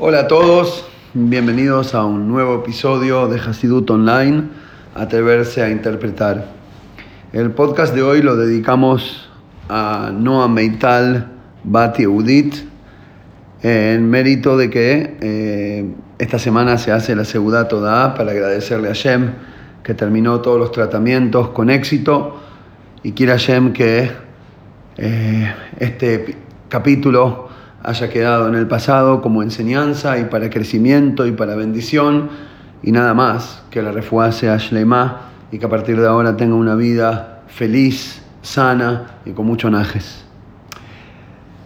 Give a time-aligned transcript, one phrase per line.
[0.00, 4.44] Hola a todos, bienvenidos a un nuevo episodio de Hasidut Online,
[4.94, 6.46] Atreverse a Interpretar.
[7.32, 9.28] El podcast de hoy lo dedicamos
[9.68, 11.26] a Noah Meital
[11.64, 12.54] Bati Udit,
[13.64, 18.92] en mérito de que eh, esta semana se hace la Segunda Toda para agradecerle a
[18.92, 19.32] Shem
[19.82, 22.40] que terminó todos los tratamientos con éxito
[23.02, 24.12] y quiera Shem que
[24.96, 26.36] eh, este
[26.68, 27.47] capítulo
[27.82, 32.30] haya quedado en el pasado como enseñanza y para crecimiento y para bendición
[32.82, 36.54] y nada más, que la refuá sea Shlema y que a partir de ahora tenga
[36.54, 40.24] una vida feliz, sana y con mucho najes.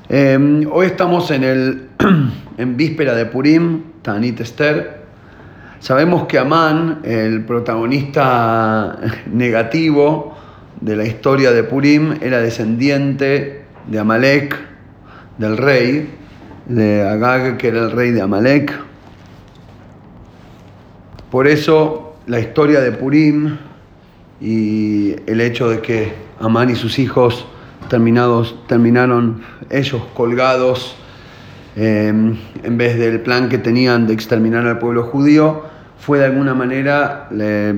[0.09, 1.89] Em, hoy estamos en, el,
[2.59, 5.03] en víspera de Purim, Tanit Esther.
[5.81, 8.99] Sabemos que Amán, el protagonista
[9.33, 10.37] negativo
[10.81, 14.72] de la historia de Purim, era descendiente de Amalek,
[15.39, 16.11] del rey,
[16.67, 18.73] de Agag, que era el rey de Amalek.
[21.31, 23.57] Por eso la historia de Purim
[24.41, 27.47] y el hecho de que Amán y sus hijos
[27.89, 30.97] terminados, terminaron ellos colgados
[31.77, 35.63] em, en vez del plan que tenían de exterminar al pueblo judío,
[35.99, 37.75] fue de alguna manera la,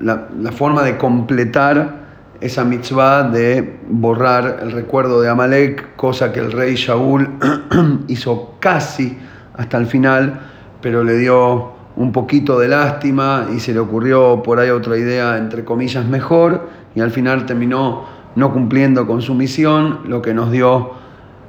[0.00, 1.97] la forma de completar
[2.40, 7.28] esa mitzvah de borrar el recuerdo de Amalek, cosa que el rey Shaul
[8.08, 9.18] hizo casi
[9.56, 10.40] hasta el final,
[10.80, 15.36] pero le dio un poquito de lástima y se le ocurrió por ahí otra idea,
[15.36, 18.04] entre comillas, mejor, y al final terminó
[18.36, 20.92] no cumpliendo con su misión, lo que nos dio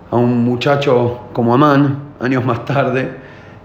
[0.09, 3.11] a un muchacho como Amán, años más tarde,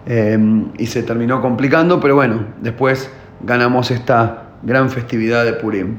[0.05, 0.38] eh,
[0.77, 5.97] y se terminó complicando, pero bueno, después ganamos esta gran festividad de Purim.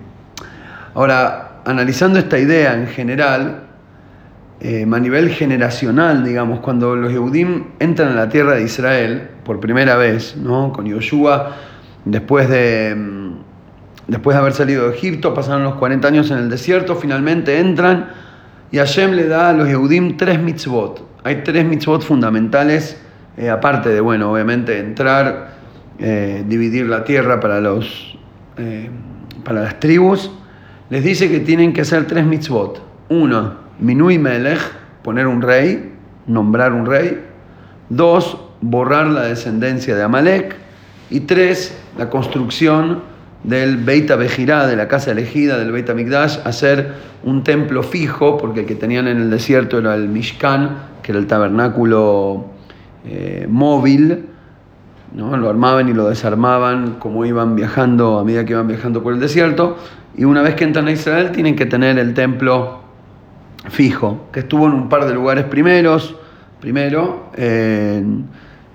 [0.96, 3.64] Ahora, analizando esta idea en general,
[4.62, 9.60] eh, a nivel generacional, digamos, cuando los Yehudim entran a la tierra de Israel por
[9.60, 10.72] primera vez, ¿no?
[10.72, 11.52] con Yoshua,
[12.06, 13.32] después de, mm,
[14.08, 18.12] después de haber salido de Egipto, pasaron los 40 años en el desierto, finalmente entran
[18.72, 21.06] y Hashem le da a los Yehudim tres mitzvot.
[21.26, 23.02] Hay tres mitzvot fundamentales,
[23.36, 25.56] eh, aparte de, bueno, obviamente entrar,
[26.00, 28.18] eh, dividir la tierra para, los,
[29.44, 30.32] para las tribus
[30.90, 32.82] les dice que tienen que hacer tres mitzvot.
[33.10, 34.60] Uno, minui melech,
[35.04, 35.94] poner un rey,
[36.28, 37.22] nombrar un rey.
[37.90, 40.56] Dos, borrar la descendencia de Amalek.
[41.10, 43.02] Y tres, la construcción
[43.44, 48.62] del Beit Bejirá, de la casa elegida del Beit Mikdash, hacer un templo fijo, porque
[48.62, 52.46] el que tenían en el desierto era el Mishkan, que era el tabernáculo
[53.06, 54.26] eh, móvil,
[55.14, 55.38] ¿no?
[55.38, 59.20] lo armaban y lo desarmaban como iban viajando a medida que iban viajando por el
[59.20, 59.78] desierto.
[60.18, 62.82] Y una vez que entran a Israel tienen que tener el templo
[63.70, 66.16] fijo, que estuvo en un par de lugares primeros,
[66.62, 68.26] primero en,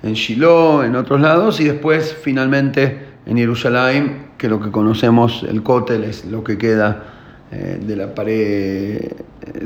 [0.02, 5.62] en Shiloh, en otros lados, y después finalmente en Jerusalén, que lo que conocemos, el
[5.62, 7.04] cótel, es lo que queda
[7.52, 9.12] eh, de la pared eh,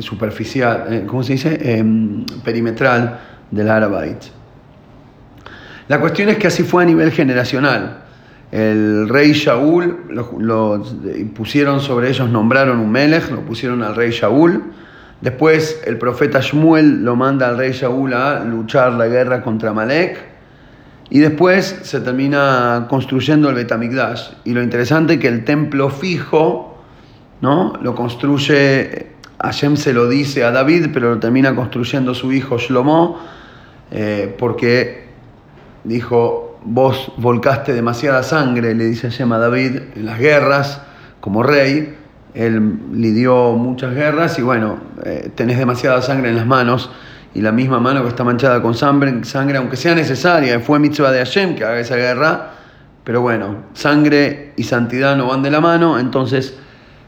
[0.00, 1.58] superficial, eh, ¿cómo se dice?
[1.60, 3.20] Em, perimetral
[3.50, 4.18] del Arabait.
[5.88, 8.03] La cuestión es que así fue a nivel generacional
[8.52, 10.82] el rey Shaul, lo,
[11.34, 14.62] pusieron sobre ellos, nombraron un Melech, lo pusieron al rey Shaul.
[15.20, 20.34] Después el profeta Shmuel lo manda al rey Shaul a luchar la guerra contra Malek.
[21.10, 24.32] Y después se termina construyendo el Betamigdash.
[24.44, 26.78] Y lo interesante es que el templo fijo,
[27.40, 27.74] ¿no?
[27.82, 29.08] Lo construye,
[29.40, 33.18] Hashem se lo dice a David, pero lo termina construyendo su hijo Shlomo,
[33.90, 35.04] eh, porque
[35.84, 40.80] dijo, vos volcaste demasiada sangre, le dice a David, en las guerras,
[41.20, 41.94] como rey,
[42.34, 46.90] él lidió muchas guerras y bueno, eh, tenés demasiada sangre en las manos
[47.34, 51.18] y la misma mano que está manchada con sangre, aunque sea necesaria, fue mitzvah de
[51.18, 52.50] Hashem que haga esa guerra,
[53.04, 56.56] pero bueno, sangre y santidad no van de la mano, entonces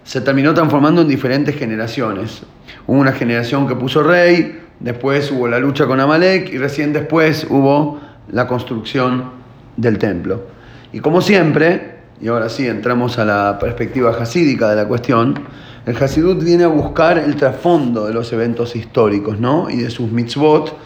[0.05, 2.43] se terminó transformando en diferentes generaciones.
[2.87, 7.47] Hubo una generación que puso rey, después hubo la lucha con Amalek y recién después
[7.49, 8.01] hubo
[8.31, 9.46] la construcción
[9.77, 10.43] del templo.
[10.93, 15.35] Y como siempre, y ahora sí entramos a la perspectiva hasídica de la cuestión,
[15.85, 19.71] el Hasidut viene a buscar el trasfondo de los eventos históricos ¿no?
[19.71, 20.77] y de sus mitzvot,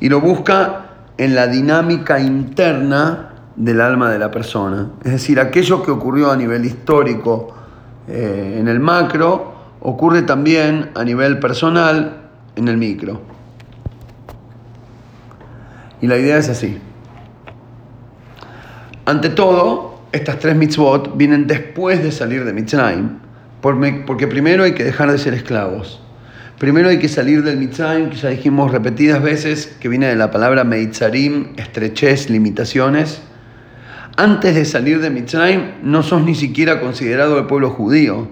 [0.00, 0.86] y lo busca
[1.18, 4.92] en la dinámica interna del alma de la persona.
[5.04, 7.54] Es decir, aquello que ocurrió a nivel histórico
[8.08, 12.16] eh, en el macro, ocurre también a nivel personal
[12.56, 13.20] en el micro.
[16.00, 16.78] Y la idea es así.
[19.06, 23.18] Ante todo, estas tres mitzvot vienen después de salir de Mitzrayim,
[23.60, 26.00] porque primero hay que dejar de ser esclavos.
[26.58, 30.30] Primero hay que salir del Mitzrayim, que ya dijimos repetidas veces, que viene de la
[30.30, 33.20] palabra Meitzarim, estrechez, limitaciones.
[34.16, 38.28] Antes de salir de Mitzrayim, no sos ni siquiera considerado el pueblo judío.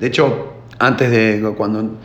[0.00, 1.98] De hecho, antes de cuando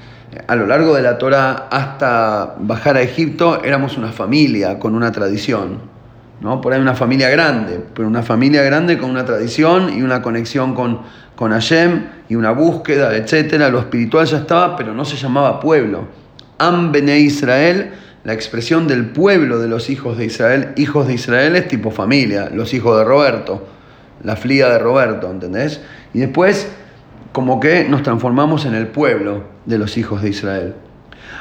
[0.48, 5.12] a lo largo de la Torah hasta bajar a Egipto éramos una familia con una
[5.12, 5.99] tradición.
[6.42, 6.62] ¿No?
[6.62, 10.74] Por ahí una familia grande, pero una familia grande con una tradición y una conexión
[10.74, 11.02] con,
[11.36, 13.70] con Hashem y una búsqueda, etc.
[13.72, 16.08] Lo espiritual ya estaba, pero no se llamaba pueblo.
[16.58, 17.92] Am Bene Israel,
[18.24, 22.50] la expresión del pueblo de los hijos de Israel, hijos de Israel es tipo familia,
[22.54, 23.68] los hijos de Roberto,
[24.24, 25.82] la flia de Roberto, ¿entendés?
[26.14, 26.70] Y después,
[27.32, 30.74] como que nos transformamos en el pueblo de los hijos de Israel.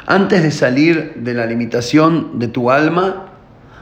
[0.06, 3.27] Antes de salir de la limitación de tu alma,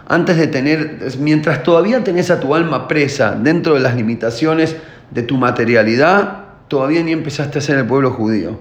[0.08, 4.76] antes de tener, mientras todavía tenés a tu alma presa dentro de las limitaciones
[5.11, 8.58] de tu materialidad, todavía ni empezaste a ser el pueblo judío.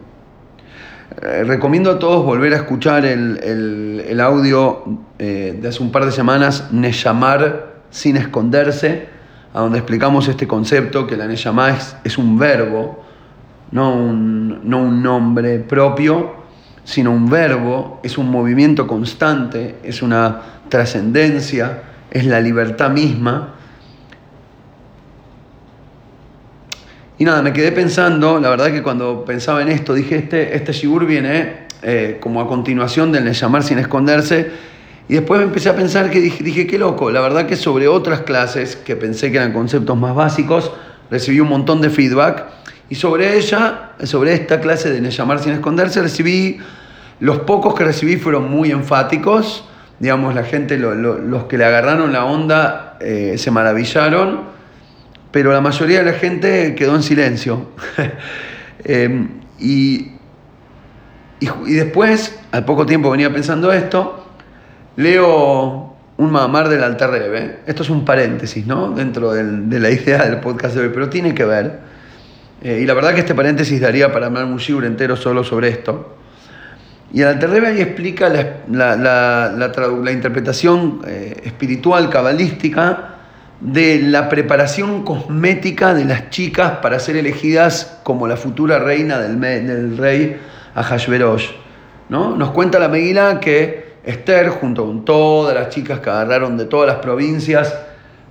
[1.21, 4.83] Eh, recomiendo a todos volver a escuchar el, audio
[5.19, 9.07] eh, de hace un par de semanas, Neyamar sin esconderse,
[9.53, 13.05] a donde explicamos este concepto, que la Neyamá es, es un verbo,
[13.71, 16.44] no un, no un nombre propio,
[16.85, 23.55] sino un verbo, es un movimiento constante, es una trascendencia, es la libertad misma.
[27.17, 30.73] Y nada, me quedé pensando, la verdad que cuando pensaba en esto, dije, este, este
[30.73, 34.51] shigur viene eh, como a continuación del llamar sin esconderse,
[35.07, 37.87] y después me empecé a pensar que dije, dije, qué loco, la verdad que sobre
[37.87, 40.71] otras clases, que pensé que eran conceptos más básicos,
[41.09, 42.45] recibí un montón de feedback,
[42.89, 46.59] y sobre ella, sobre esta clase de llamar sin esconderse, recibí,
[47.19, 49.67] los pocos que recibí fueron muy enfáticos,
[49.99, 54.41] digamos, la gente, los que le agarraron la onda eh, se maravillaron,
[55.31, 57.69] pero la mayoría de la gente quedó en silencio.
[58.87, 60.11] Em, y,
[61.39, 64.27] y, después, al poco tiempo venía pensando esto,
[64.95, 67.59] leo un mamar del Alter Rebbe.
[67.65, 68.91] Esto es un paréntesis, ¿no?
[68.91, 71.79] Dentro de la idea del podcast de hoy, pero tiene que ver.
[72.65, 75.69] Eh, y la verdad que este paréntesis daría para hablar un shiur entero solo sobre
[75.69, 76.15] esto.
[77.13, 78.27] Y el Alterrebe ahí explica
[78.67, 83.17] la, la, interpretación eh, espiritual, cabalística,
[83.61, 89.39] de la preparación cosmética de las chicas para ser elegidas como la futura reina del,
[89.39, 90.35] del rey
[90.73, 91.51] Ahashverosh.
[92.09, 92.35] ¿no?
[92.35, 96.87] Nos cuenta la Meguila que Esther, junto con todas las chicas que agarraron de todas
[96.87, 97.77] las provincias,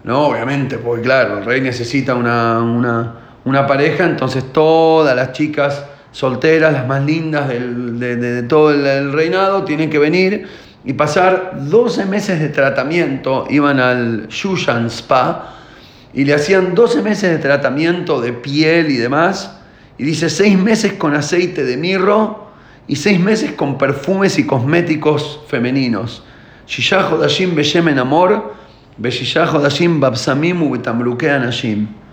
[0.02, 0.26] ¿no?
[0.26, 6.72] obviamente, porque claro, el rey necesita una, una, una pareja, entonces todas las chicas solteras,
[6.72, 10.46] las más lindas de, todo el, reinado, tienen que venir
[10.84, 15.56] y pasar 12 meses de tratamiento, iban al Shushan Spa
[16.12, 19.58] y le hacían 12 meses de tratamiento de piel y demás,
[19.98, 22.48] y dice 6 meses con aceite de mirro
[22.86, 26.22] y 6 meses con perfumes y cosméticos femeninos.
[26.66, 28.54] Shishajo Dashim Beshemen Amor,
[28.96, 32.03] Beshishajo Dashim Babsamim Anashim.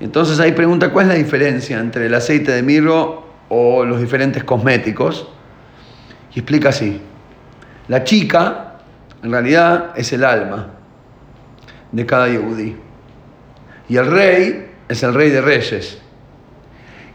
[0.00, 4.42] Entonces ahí pregunta cuál es la diferencia entre el aceite de mirro o los diferentes
[4.44, 5.28] cosméticos.
[6.34, 7.00] Y explica así.
[7.88, 8.78] La chica,
[9.22, 10.68] en realidad, es el alma
[11.92, 12.76] de cada yehudí.
[13.88, 16.00] Y el rey es el rey de reyes.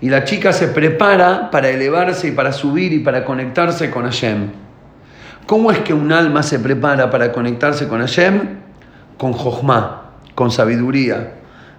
[0.02, 4.50] Y la chica se prepara para elevarse y para subir y para conectarse con Hashem.
[5.48, 8.60] ¿Cómo es que un alma se prepara para conectarse con Hashem?
[9.18, 11.36] Con Jochma, con sabiduría,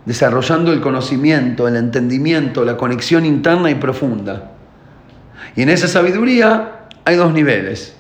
[0.07, 4.53] desarrollando el conocimiento, el entendimiento, la conexión interna y profunda.
[5.57, 7.95] Y en esa sabiduría hay dos niveles.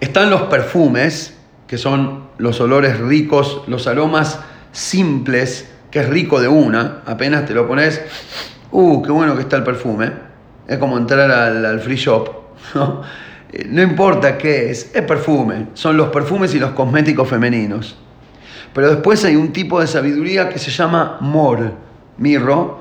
[0.00, 1.36] Están los perfumes,
[1.66, 4.40] que son los olores ricos, los aromas
[4.72, 8.00] simples, que es rico de una, apenas te lo pones,
[8.70, 10.12] ¡uh, qué bueno que está el perfume!
[10.68, 12.28] Es como entrar al, free shop,
[12.74, 13.02] ¿no?
[13.52, 17.96] Eh, no importa qué es, es perfume, son los perfumes y los cosméticos femeninos.
[18.76, 21.72] Pero después hay un tipo de sabiduría que se llama mor,
[22.18, 22.80] mirro,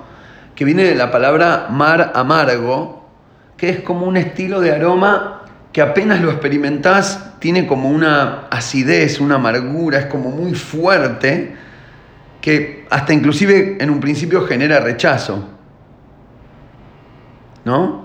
[0.53, 3.07] que viene de la palabra mar amargo,
[3.55, 9.21] que es como un estilo de aroma que apenas lo experimentás tiene como una acidez,
[9.21, 11.55] una amargura, es como muy fuerte,
[12.41, 15.47] que hasta inclusive en un principio genera rechazo.
[17.63, 18.03] ¿No?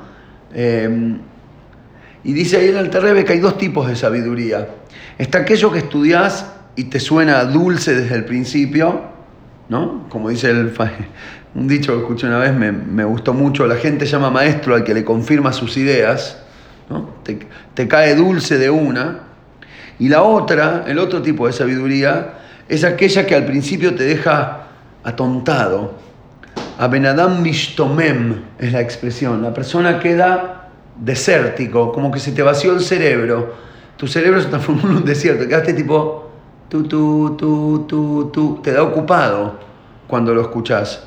[0.55, 1.19] Em,
[2.23, 4.69] y dice ahí el Alterrebe que hay dos tipos de sabiduría.
[5.19, 9.03] Está aquello que estudias y te suena dulce desde el principio,
[9.69, 10.09] ¿no?
[10.09, 10.73] Como dice el,
[11.55, 14.95] un dicho que escuché una vez, me, gustó mucho, la gente llama maestro al que
[14.95, 16.43] le confirma sus ideas,
[16.89, 17.11] ¿no?
[17.23, 17.39] te,
[17.75, 19.21] te cae dulce de una,
[19.99, 22.35] y la otra, el otro tipo de sabiduría,
[22.69, 24.69] es aquella que al principio te deja
[25.05, 25.99] atontado.
[26.79, 29.43] Abenadam mishtomem es la expresión.
[29.43, 33.55] La persona queda desértico, como que se te vació el cerebro.
[33.97, 36.30] Tu cerebro se transformó en un desierto, quedaste tipo,
[36.71, 39.59] tú, tú, tú, tú, tú, te da ocupado
[40.07, 41.03] cuando lo escuchás.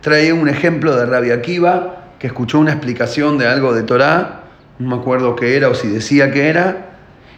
[0.00, 4.44] Trae un ejemplo de Rabia Akiva, que escuchó una explicación de algo de Torah,
[4.78, 6.92] no me acuerdo qué era o si decía que era,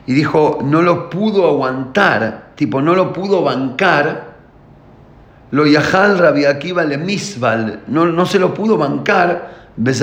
[0.06, 4.36] y dijo, no lo pudo aguantar, tipo, no lo pudo bancar,
[5.50, 9.94] lo yahal Rabbi Akiva le misval, no, no se lo pudo bancar, de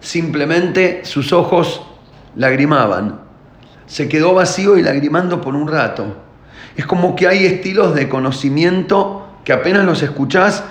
[0.00, 1.82] simplemente sus ojos
[2.36, 3.29] lagrimaban,
[3.90, 6.16] se quedó vacío y lagrimando por un rato.
[6.76, 10.62] Es como que hay estilos de conocimiento que apenas los escuchás,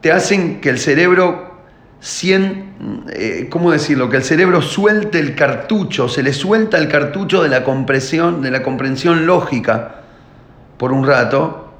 [0.00, 1.54] te hacen que el cerebro
[2.00, 4.08] cien, eh, ¿cómo decirlo?
[4.10, 8.50] Que el cerebro suelte el cartucho, se le suelta el cartucho de la comprensión, de
[8.50, 10.02] la comprensión lógica
[10.78, 11.72] por un rato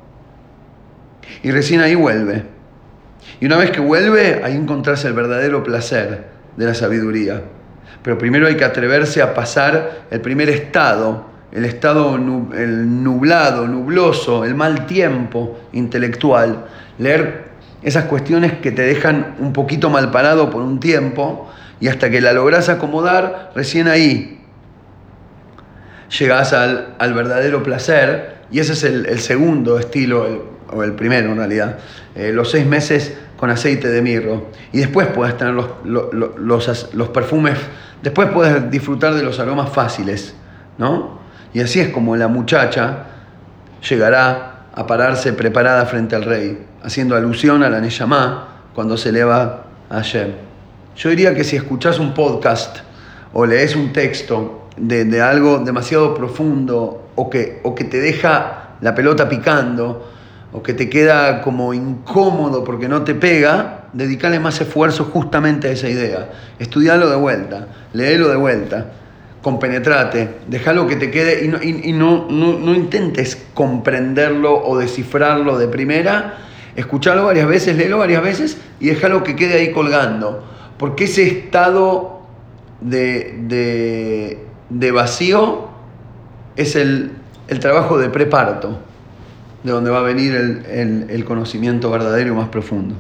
[1.42, 2.44] y recién ahí vuelve.
[3.40, 7.42] Y una vez que vuelve, ahí encontrarse el verdadero placer de la sabiduría.
[8.02, 14.44] Pero primero hay que atreverse a pasar el primer estado, el estado el nublado, nubloso,
[14.44, 16.66] el mal tiempo intelectual,
[16.98, 17.48] leer
[17.82, 21.48] esas cuestiones que te dejan un poquito mal parado por un tiempo
[21.80, 24.38] y hasta que la logras acomodar, recién ahí
[26.18, 28.38] llegas al, verdadero placer.
[28.50, 31.78] Y ese es el, segundo estilo, o el primero en realidad,
[32.14, 34.46] eh, los seis meses con aceite de mirro.
[34.72, 37.58] Y después puedes tener los, los, los perfumes,
[38.02, 40.34] después puedes disfrutar de los aromas fáciles,
[40.76, 41.18] ¿no?
[41.52, 43.06] Y así es como la muchacha
[43.88, 49.64] llegará a pararse preparada frente al rey, haciendo alusión a la Neyamá cuando se eleva
[49.90, 50.32] a Hashem.
[50.96, 52.78] Yo diría que si escuchás un podcast
[53.32, 58.94] o lees un texto de, algo demasiado profundo o que, o que te deja la
[58.94, 60.10] pelota picando
[60.52, 65.72] o que te queda como incómodo porque no te pega, dedicale más esfuerzo justamente a
[65.72, 66.30] esa idea.
[66.58, 68.86] Estudialo de vuelta, léelo de vuelta
[69.42, 76.38] compenetrate, déjalo que te quede y, no, no, intentes comprenderlo o descifrarlo de primera,
[76.76, 80.44] escuchalo varias veces, léelo varias veces y déjalo que quede ahí colgando.
[80.76, 82.20] Porque ese estado
[82.80, 84.38] de,
[84.92, 85.68] vacío
[86.56, 87.12] es el,
[87.60, 88.80] trabajo de preparto,
[89.62, 92.94] de donde va a venir el, conocimiento verdadero y más profundo.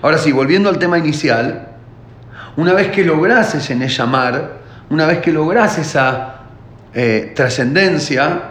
[0.00, 1.68] Ahora sí, volviendo al tema inicial,
[2.56, 4.60] una vez que logras ese llamar,
[4.90, 6.42] una vez que logras esa
[6.94, 8.42] eh, trascendencia,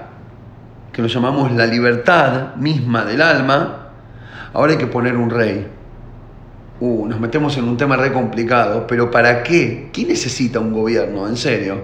[0.92, 3.90] que lo llamamos la libertad misma del alma,
[4.54, 5.68] ahora hay que poner un rey.
[6.80, 9.90] Uh, nos metemos en un tema re complicado, pero ¿para qué?
[9.94, 11.28] ¿Quién necesita un gobierno?
[11.28, 11.82] En serio.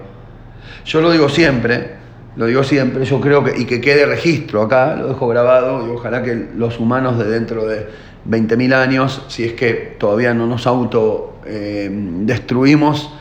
[0.86, 1.98] Yo lo digo siempre,
[2.38, 5.90] lo digo siempre, yo creo que, y que quede registro acá, lo dejo grabado, y
[5.90, 7.88] ojalá que los humanos de dentro de
[8.30, 13.12] 20.000 años, si es que todavía no nos auto eh, destruimos,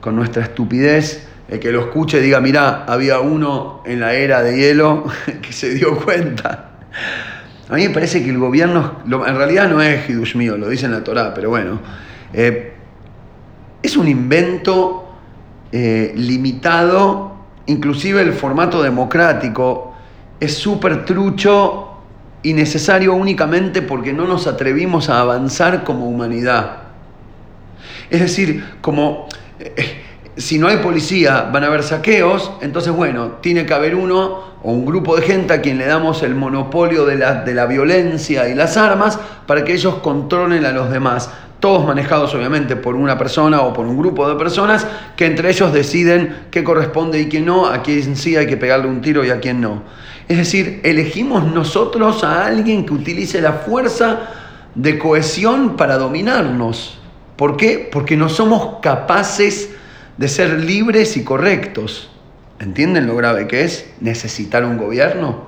[0.00, 4.56] con nuestra estupidez, el que lo escuche diga, mirá, había uno en la era de
[4.56, 5.04] hielo
[5.42, 6.70] que se dio cuenta.
[7.70, 10.86] A mí me parece que el gobierno, en realidad no es Hidush mío, lo dice
[10.86, 11.80] en la Torah, pero bueno,
[12.32, 12.74] eh,
[13.82, 15.08] es un invento
[15.72, 17.37] eh, limitado,
[17.68, 19.94] inclusive el formato democrático
[20.40, 21.88] es súper trucho
[22.42, 26.82] y necesario únicamente porque no nos atrevimos a avanzar como humanidad.
[28.10, 30.02] Es decir, como eh,
[30.36, 34.72] si no hay policía, van a haber saqueos, entonces bueno, tiene que haber uno o
[34.72, 38.48] un grupo de gente a quien le damos el monopolio de la, de la violencia
[38.48, 41.30] y las armas para que ellos controlen a los demás.
[41.60, 44.86] Todos manejados obviamente por una persona o por un grupo de personas
[45.16, 48.86] que entre ellos deciden qué corresponde y qué no, a quién sí hay que pegarle
[48.86, 49.82] un tiro y a quién no.
[50.28, 54.28] Es decir, elegimos nosotros a alguien que utilice la fuerza
[54.74, 56.98] de cohesión para dominarnos.
[57.36, 57.88] ¿Por qué?
[57.90, 59.70] Porque no somos capaces
[60.16, 62.10] de ser libres y correctos.
[62.60, 65.46] ¿Entienden lo grave que es necesitar un gobierno?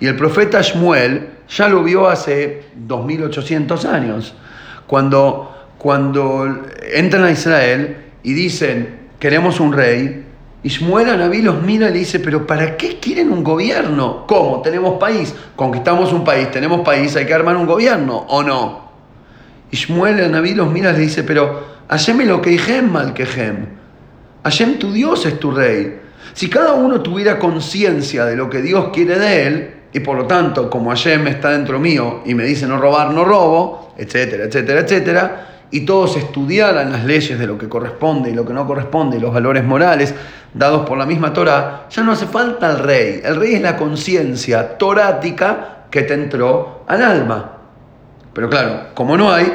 [0.00, 4.34] Y el profeta Shmuel ya lo vio hace 2800 años,
[4.88, 10.24] cuando, cuando entran a Israel y dicen, queremos un rey,
[10.60, 14.26] y Shmuel a los mira y le dice, pero ¿para qué quieren un gobierno?
[14.26, 14.60] ¿Cómo?
[14.60, 18.88] Tenemos país, conquistamos un país, tenemos país, hay que armar un gobierno, ¿o no?
[19.70, 23.22] Y Shmuel el Naví los mira y le dice, pero Hashem lo que mal que
[23.22, 23.66] Hem.
[24.42, 26.00] Hashem tu Dios es tu rey.
[26.32, 30.26] Si cada uno tuviera conciencia de lo que Dios quiere de él, y por lo
[30.26, 34.80] tanto, como Hashem está dentro mío y me dice no robar, no robo, etcétera, etcétera,
[34.80, 39.18] etcétera, y todos estudiaran las leyes de lo que corresponde y lo que no corresponde,
[39.18, 40.14] y los valores morales
[40.54, 43.20] dados por la misma Torah, ya no hace falta el rey.
[43.22, 47.52] El rey es la conciencia torática que te entró al alma.
[48.32, 49.52] Pero claro, como no hay,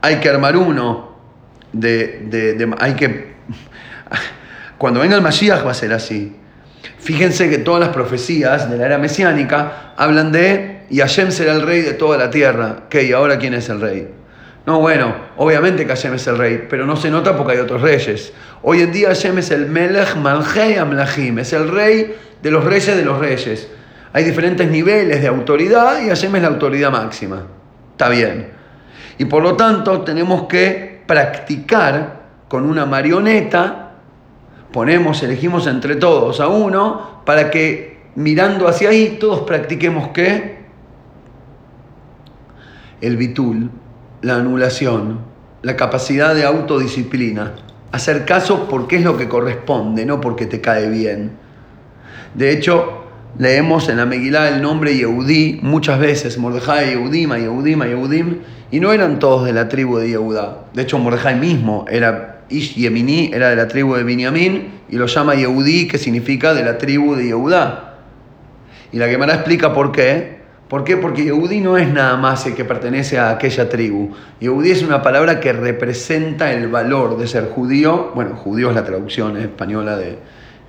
[0.00, 1.16] hay que armar uno
[1.72, 3.36] de, hay que...
[4.78, 6.36] Cuando venga el Mashiach va a ser así.
[7.06, 11.62] Fíjense que todas las profecías de la era mesiánica hablan de y Hashem será el
[11.62, 12.78] rey de toda la tierra.
[12.90, 13.04] ¿Qué?
[13.04, 14.08] ¿Y ahora quién es el rey?
[14.66, 17.80] No, bueno, obviamente que Hashem es el rey, pero no se nota porque hay otros
[17.80, 18.32] reyes.
[18.60, 22.96] Hoy en día Hashem es el Melech Malchei Amlachim, es el rey de los reyes
[22.96, 23.68] de los reyes.
[24.12, 27.46] Hay diferentes niveles de autoridad y Hashem es la autoridad máxima.
[27.92, 28.48] Está bien.
[29.16, 33.85] Y por lo tanto tenemos que practicar con una marioneta,
[34.76, 40.66] ponemos, elegimos entre todos a uno, para que mirando hacia ahí todos practiquemos qué?
[43.00, 43.70] El bitul,
[44.20, 45.20] la anulación,
[45.62, 47.54] la capacidad de autodisciplina.
[47.90, 51.30] Hacer caso porque es lo que corresponde, no porque te cae bien.
[52.34, 53.06] De hecho,
[53.38, 58.40] leemos en la Megilá el nombre Yehudí muchas veces, Mordejai, Yehudima, Yehudima, Yehudim,
[58.70, 60.66] y no eran todos de la tribu de Yehudá.
[60.74, 65.06] De hecho, Mordejai mismo era Ish Yemini, era de la tribu de Binyamin, y lo
[65.06, 67.98] llama Yehudí, que significa de la tribu de Yehudá.
[68.92, 70.36] Y la Gemara explica por qué.
[70.68, 70.96] ¿Por qué?
[70.96, 74.12] Porque Yehudí no es nada más el que pertenece a aquella tribu.
[74.40, 78.10] Yehudí es una palabra que representa el valor de ser judío.
[78.14, 80.18] Bueno, judío es la traducción española de,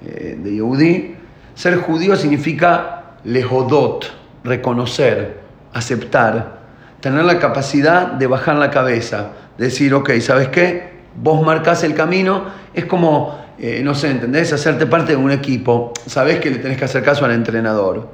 [0.06, 1.16] eh, de Yehudí.
[1.56, 4.12] Ser judío significa lehodot,
[4.44, 5.40] reconocer,
[5.74, 6.60] aceptar,
[7.00, 10.97] tener la capacidad de bajar la cabeza, decir, ok, ¿sabes qué?
[11.18, 14.54] Vos marcás el camino, es como, eh, no sé, ¿entendés?
[14.54, 18.08] Hacerte parte de un equipo, sabés que le tenés que hacer caso al entrenador.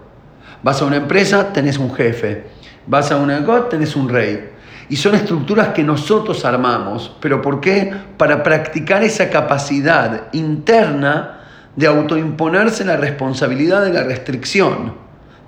[0.63, 2.45] Vas a una empresa, tenés un jefe.
[2.87, 4.49] Vas a una God, tenés un rey.
[4.87, 7.15] Y son estructuras que nosotros armamos.
[7.19, 7.93] ¿Pero por qué?
[8.17, 11.41] Para practicar esa capacidad interna
[11.75, 15.02] de autoimponerse la responsabilidad de la restricción.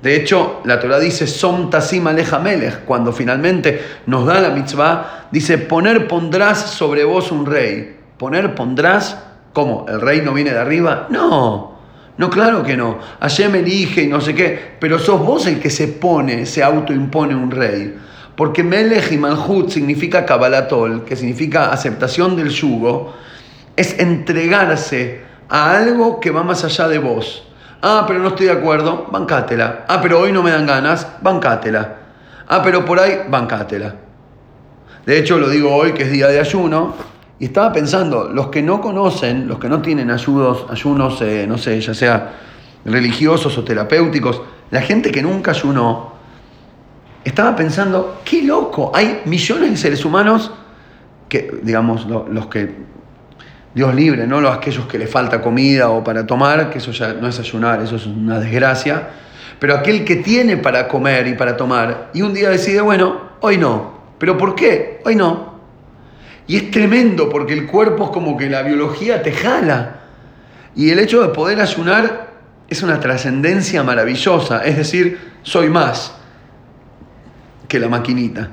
[0.05, 5.29] De hecho, la Torah dice, Som tasim aleja melech, cuando finalmente nos da la mitzvah,
[5.31, 7.97] dice, poner pondrás sobre vos un rey.
[8.15, 9.17] Poner pondrás,
[9.51, 9.87] ¿cómo?
[9.89, 11.07] ¿El rey no viene de arriba?
[11.09, 11.79] No,
[12.17, 12.99] no, claro que no.
[13.51, 17.33] me elige y no sé qué, pero sos vos el que se pone, se autoimpone
[17.33, 17.97] un rey.
[18.35, 23.11] Porque Melech y Manhut significa Kabbalatol, que significa aceptación del yugo,
[23.75, 27.44] es entregarse a algo que va más allá de vos.
[27.81, 29.85] Ah, pero no estoy de acuerdo, bancátela.
[29.87, 31.95] Ah, pero hoy no me dan ganas, bancátela.
[32.47, 33.95] Ah, pero por ahí, bancátela.
[35.05, 36.95] De hecho, lo digo hoy que es día de ayuno,
[37.39, 41.57] y estaba pensando, los que no conocen, los que no tienen ayudos, ayunos, eh, no
[41.57, 42.33] sé, ya sea
[42.85, 46.13] religiosos o terapéuticos, la gente que nunca ayunó,
[47.23, 50.51] estaba pensando, qué loco, hay millones de seres humanos
[51.27, 52.85] que, digamos, los que,
[53.75, 54.41] Dios libre, ¿no?
[54.41, 57.81] Los, aquellos que le falta comida o para tomar, que eso ya no es ayunar,
[57.81, 59.09] eso es una desgracia,
[59.59, 63.57] pero aquel que tiene para comer y para tomar, y un día decide, bueno, hoy
[63.57, 65.01] no, pero ¿por qué?
[65.05, 65.55] Hoy no,
[66.47, 70.01] y es tremendo porque el cuerpo es como que la biología te jala.
[70.75, 72.33] Y el hecho de poder ayunar
[72.67, 74.63] es una trascendencia maravillosa.
[74.63, 76.13] Es decir, soy más
[77.67, 78.51] que la maquinita.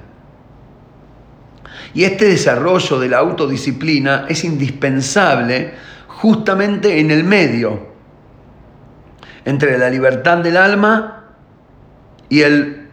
[1.94, 5.74] Y este desarrollo de la autodisciplina es indispensable
[6.08, 7.92] justamente en el medio
[9.44, 11.24] entre la libertad del alma
[12.28, 12.88] y el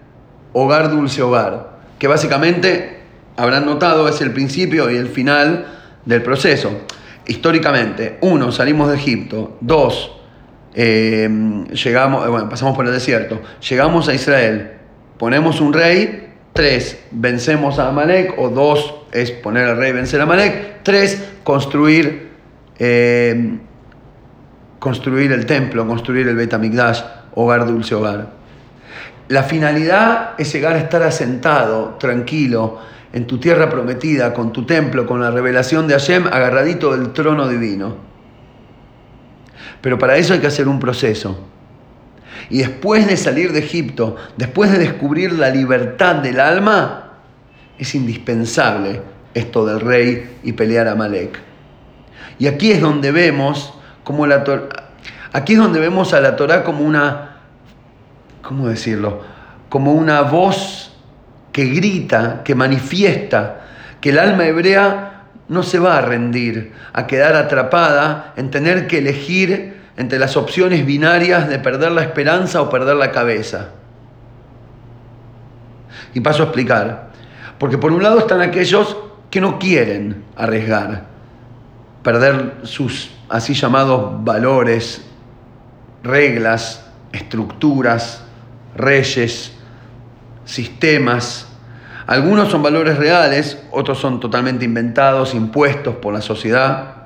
[0.53, 2.99] hogar dulce hogar, que básicamente
[3.37, 5.65] habrán notado, es el principio y el final
[6.05, 6.71] del proceso.
[7.27, 10.11] Históricamente, uno, salimos de Egipto, dos,
[10.73, 11.29] eh,
[11.71, 14.71] llegamos, eh, bueno, pasamos por el desierto, llegamos a Israel,
[15.17, 20.23] ponemos un rey, tres, vencemos a Amalek, o dos, es poner al rey, vencer a
[20.23, 22.29] Amalek, tres, construir,
[22.77, 23.57] eh,
[24.79, 27.01] construir el templo, construir el Bet HaMikdash,
[27.35, 28.39] hogar dulce hogar.
[29.29, 32.79] La finalidad es llegar a estar asentado, tranquilo,
[33.13, 37.47] en tu tierra prometida, con tu templo, con la revelación de Hashem, agarradito del trono
[37.47, 37.95] divino.
[39.81, 41.39] Pero para eso hay que hacer un proceso.
[42.49, 47.13] Y después de salir de Egipto, después de descubrir la libertad del alma,
[47.77, 49.01] es indispensable
[49.33, 51.39] esto del rey y pelear a Malek.
[52.39, 54.43] Y aquí es donde vemos como la
[55.31, 57.37] aquí es donde vemos a la Torah como una
[58.41, 59.21] ¿cómo decirlo?
[59.69, 60.91] como una voz
[61.51, 63.61] que grita, que manifiesta
[64.01, 68.99] que el alma hebrea no se va a rendir, a quedar atrapada en tener que
[68.99, 73.71] elegir entre las opciones binarias de perder la esperanza o perder la cabeza.
[76.13, 77.09] Y paso a explicar.
[77.57, 78.95] Porque por un lado están aquellos
[79.29, 81.03] que no quieren arriesgar,
[82.01, 85.05] perder sus así llamados valores,
[86.01, 88.23] reglas, estructuras,
[88.75, 89.51] reyes,
[90.45, 91.45] sistemas,
[92.07, 96.98] Algunos son valores reales, otros son totalmente inventados, impuestos por la sociedad.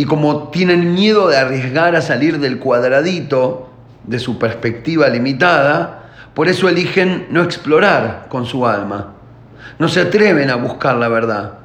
[0.00, 3.68] Y como tienen miedo de arriesgar a salir del cuadradito
[4.04, 9.12] de su perspectiva limitada, por eso eligen no explorar con su alma.
[9.78, 11.58] No se atreven a buscar la verdad.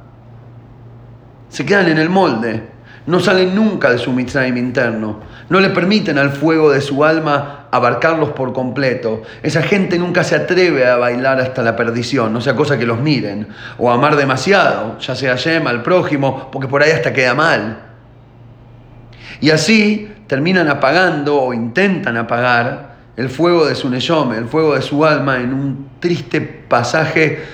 [1.48, 2.62] Se quedan en el molde.
[3.06, 5.20] No salen nunca de su Mitzrayim interno.
[5.48, 9.22] No le permiten al fuego de su alma abarcarlos por completo.
[9.42, 13.00] Esa gente nunca se atreve a bailar hasta la perdición, no sea cosa que los
[13.00, 13.48] miren.
[13.78, 17.85] O amar demasiado, ya sea yema, al prójimo, porque por ahí hasta queda mal.
[19.40, 24.82] Y así terminan apagando o intentan apagar el fuego de su neyome, el fuego de
[24.82, 27.44] su alma en un triste pasaje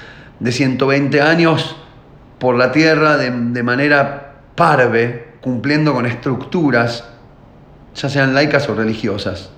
[0.40, 1.76] de 120 años
[2.38, 7.08] por la tierra de, manera parve, cumpliendo con estructuras,
[7.94, 9.50] ya sean laicas o religiosas,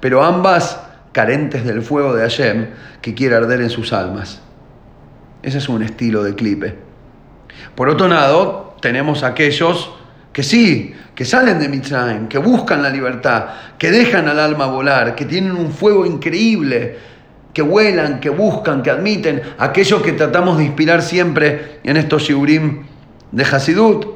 [0.00, 0.80] pero ambas
[1.12, 2.66] carentes del fuego de Hashem
[3.00, 4.42] que quiere arder en sus almas.
[5.42, 6.76] Ese es un estilo de clipe.
[7.74, 9.97] Por otro lado, tenemos aquellos
[10.38, 13.46] que sí, que salen de Mitzrayim, que buscan la libertad,
[13.76, 16.96] que dejan al alma volar, que tienen un fuego increíble,
[17.52, 22.84] que vuelan, que buscan, que admiten, aquellos que tratamos de inspirar siempre en estos shiurim
[23.32, 24.06] de Hasidut.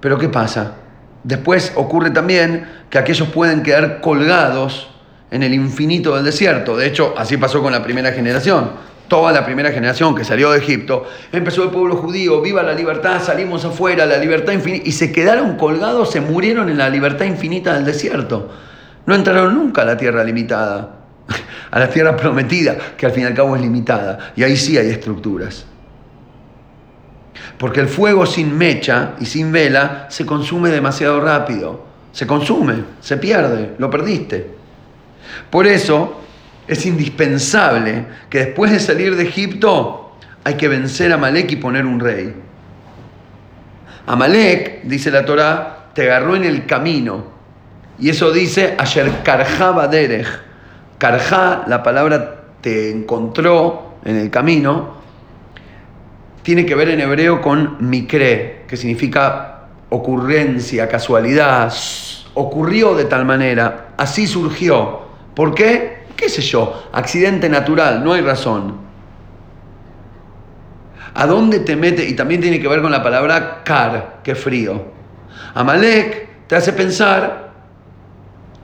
[0.00, 0.76] Pero ¿qué pasa?
[1.22, 4.88] Después ocurre también que aquellos pueden quedar colgados
[5.30, 6.78] en el infinito del desierto.
[6.78, 8.70] De hecho, así pasó con la primera generación
[9.08, 13.22] toda la primera generación que salió de Egipto, empezó el pueblo judío, viva la libertad,
[13.22, 17.74] salimos afuera, la libertad infinita, y se quedaron colgados, se murieron en la libertad infinita
[17.74, 18.50] del desierto.
[19.06, 20.96] No entraron nunca a la tierra limitada,
[21.70, 24.76] a la tierra prometida, que al fin y al cabo es limitada, y ahí sí
[24.76, 25.66] hay estructuras.
[27.58, 33.16] Porque el fuego sin mecha y sin vela se consume demasiado rápido, se consume, se
[33.16, 34.50] pierde, lo perdiste.
[35.50, 36.22] Por eso,
[36.68, 41.86] es indispensable que después de salir de Egipto hay que vencer a Malek y poner
[41.86, 42.34] un rey.
[44.06, 47.24] Amalek, dice la Torá, te agarró en el camino.
[47.98, 50.28] Y eso dice ayer karja derech.
[50.98, 54.96] Karja, la palabra te encontró en el camino,
[56.42, 61.72] tiene que ver en hebreo con mikre, que significa ocurrencia, casualidad.
[62.34, 65.00] Ocurrió de tal manera, así surgió.
[65.34, 65.95] ¿Por qué?
[66.16, 68.86] Qué sé yo, accidente natural, no hay razón.
[71.14, 72.06] ¿A dónde te mete?
[72.06, 74.84] Y también tiene que ver con la palabra kar, que frío.
[75.54, 77.52] Amalek te hace pensar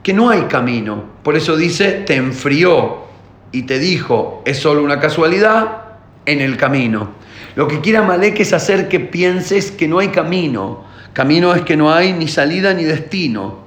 [0.03, 1.03] que no hay camino.
[1.23, 3.03] Por eso dice, te enfrió
[3.51, 5.83] y te dijo, es solo una casualidad
[6.25, 7.11] en el camino.
[7.55, 10.83] Lo que quiere Amalek es hacer que pienses que no hay camino.
[11.13, 13.63] Camino es que no hay ni salida ni destino.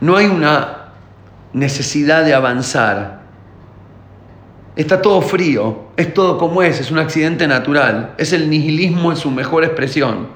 [0.00, 0.79] No hay una
[1.52, 3.20] necesidad de avanzar.
[4.76, 9.16] Está todo frío, es todo como es, es un accidente natural, es el nihilismo en
[9.16, 10.28] su mejor expresión.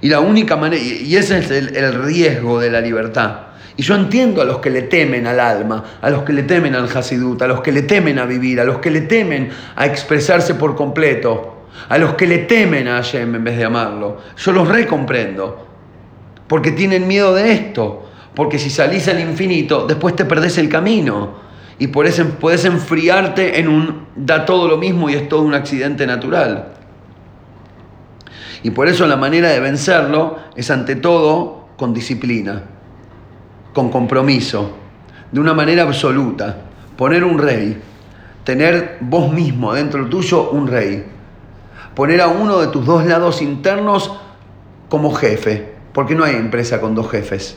[0.00, 3.48] Y la única manera, y ese es el, riesgo de la libertad.
[3.76, 6.74] Y yo entiendo a los que le temen al alma, a los que le temen
[6.74, 9.86] al Hasidut, a los que le temen a vivir, a los que le temen a
[9.86, 14.18] expresarse por completo, a los que le temen a Hashem en vez de amarlo.
[14.36, 15.66] Yo los recomprendo,
[16.48, 21.50] porque tienen miedo de esto, porque si salís al infinito, después te perdés el camino.
[21.78, 25.54] Y por eso puedes enfriarte en un da todo lo mismo y es todo un
[25.54, 26.74] accidente natural.
[28.62, 32.62] Y por eso la manera de vencerlo es ante todo con disciplina,
[33.72, 34.72] con compromiso,
[35.32, 36.58] de una manera absoluta.
[36.96, 37.80] Poner un rey,
[38.44, 41.06] tener vos mismo dentro tuyo un rey.
[41.94, 44.12] Poner a uno de tus dos lados internos
[44.90, 47.56] como jefe, porque no hay empresa con dos jefes.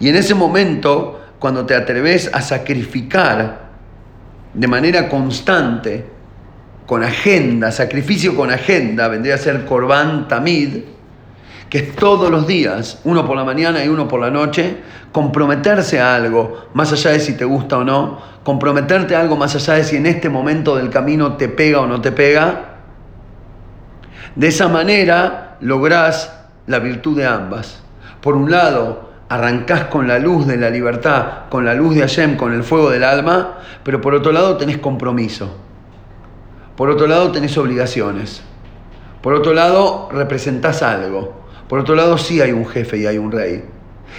[0.00, 3.70] Y en ese momento, cuando te atreves a sacrificar
[4.52, 6.06] de manera constante,
[6.86, 10.78] con agenda, sacrificio con agenda, vendría a ser Corban Tamid,
[11.68, 14.78] que es todos los días, uno por la mañana y uno por la noche,
[15.12, 19.54] comprometerse a algo, más allá de si te gusta o no, comprometerte a algo más
[19.54, 22.78] allá de si en este momento del camino te pega o no te pega.
[24.34, 26.32] De esa manera lográs
[26.66, 27.82] la virtud de ambas.
[28.20, 32.36] Por un lado, arrancás con la luz de la libertad, con la luz de Hashem,
[32.36, 35.56] con el fuego del alma, pero por otro lado tenés compromiso.
[36.76, 38.42] Por otro lado tenés obligaciones.
[39.22, 41.44] Por otro lado representás algo.
[41.68, 43.64] Por otro lado sí hay un jefe y hay un rey.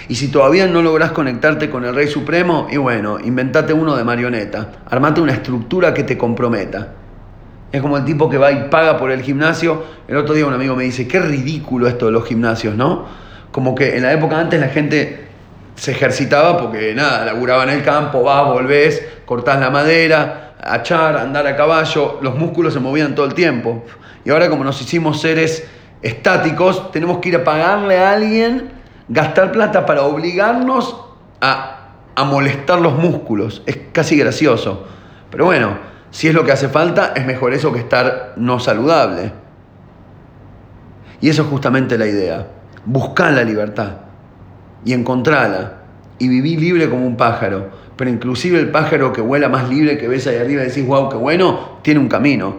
[0.08, 4.04] Y si todavía no lográs conectarte con el Rey Supremo, y bueno, inventate uno de
[4.04, 4.72] marioneta.
[4.88, 6.94] Armate una estructura que te comprometa.
[7.70, 9.84] Es como el tipo que va y paga por el gimnasio.
[10.08, 13.20] El otro día un amigo me dice, qué ridículo esto de los gimnasios, ¿no?
[13.52, 15.28] Como que en la época antes la gente
[15.76, 21.46] se ejercitaba porque nada, laburaba en el campo, vas, volvés, cortás la madera, achar, andar
[21.46, 23.84] a caballo, los músculos se movían todo el tiempo.
[24.24, 25.68] Y ahora como nos hicimos seres
[26.00, 28.70] estáticos, tenemos que ir a pagarle a alguien,
[29.08, 30.96] gastar plata para obligarnos
[31.40, 33.62] a, a molestar los músculos.
[33.66, 34.86] Es casi gracioso.
[35.30, 35.78] Pero bueno,
[36.10, 39.32] si es lo que hace falta, es mejor eso que estar no saludable.
[41.20, 42.46] Y eso es justamente la idea.
[42.84, 43.92] Buscar la libertad
[44.84, 45.82] y encontrarla
[46.18, 47.70] y vivir libre como un pájaro.
[47.96, 51.08] Pero inclusive el pájaro que vuela más libre que ves ahí arriba y decís, wow,
[51.08, 52.56] qué bueno, tiene un camino.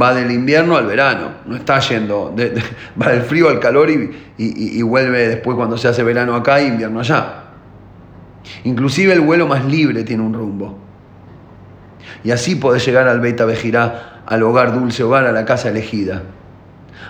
[0.00, 2.34] Va del invierno al verano, no está yendo,
[3.00, 6.66] va del frío al calor y, y, vuelve después cuando se hace verano acá e
[6.66, 7.44] invierno allá.
[8.64, 10.78] Inclusive el vuelo más libre tiene un rumbo.
[12.24, 16.22] Y así podés llegar al Beta Bejirá, al hogar dulce hogar, a la casa elegida.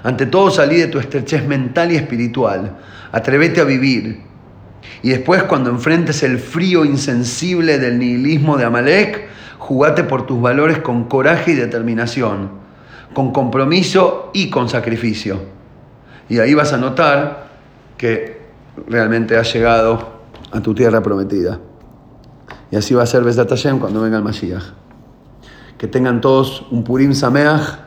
[0.04, 2.76] Ante todo salí de tu estrechez mental y espiritual.
[3.10, 4.20] Atrévete a vivir.
[5.02, 10.78] Y después cuando enfrentes el frío insensible del nihilismo de Amalek, jugate por tus valores
[10.80, 12.50] con coraje y determinación,
[13.14, 15.40] con compromiso y con sacrificio.
[16.28, 17.48] Y ahí vas a notar
[17.96, 18.42] que
[18.86, 20.20] realmente has llegado
[20.52, 21.60] a tu tierra prometida.
[22.70, 24.64] Y así va a ser Besat cuando venga el Mashiach.
[25.78, 27.83] Que tengan todos un Purim Sameach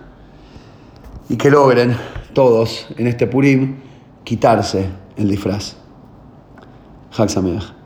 [1.30, 1.96] y que logren
[2.34, 3.78] todos en este Purim
[4.24, 5.76] quitarse el disfraz.
[7.18, 7.77] Hag Sameach.